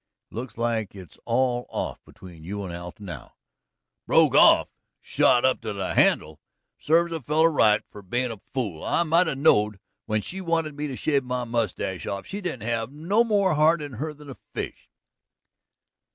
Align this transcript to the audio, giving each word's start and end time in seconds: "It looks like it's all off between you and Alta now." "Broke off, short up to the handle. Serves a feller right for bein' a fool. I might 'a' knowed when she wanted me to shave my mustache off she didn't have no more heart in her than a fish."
"It 0.31 0.33
looks 0.33 0.57
like 0.57 0.95
it's 0.95 1.19
all 1.25 1.67
off 1.69 2.03
between 2.05 2.43
you 2.43 2.63
and 2.63 2.73
Alta 2.75 3.03
now." 3.03 3.35
"Broke 4.07 4.33
off, 4.33 4.67
short 4.99 5.45
up 5.45 5.61
to 5.61 5.73
the 5.73 5.93
handle. 5.93 6.41
Serves 6.79 7.13
a 7.13 7.21
feller 7.21 7.51
right 7.51 7.83
for 7.87 8.01
bein' 8.01 8.31
a 8.31 8.41
fool. 8.51 8.83
I 8.83 9.03
might 9.03 9.27
'a' 9.27 9.35
knowed 9.35 9.79
when 10.07 10.23
she 10.23 10.41
wanted 10.41 10.75
me 10.75 10.87
to 10.87 10.97
shave 10.97 11.23
my 11.23 11.43
mustache 11.43 12.07
off 12.07 12.25
she 12.25 12.41
didn't 12.41 12.63
have 12.63 12.91
no 12.91 13.23
more 13.23 13.53
heart 13.53 13.79
in 13.79 13.93
her 14.01 14.11
than 14.11 14.31
a 14.31 14.37
fish." 14.55 14.89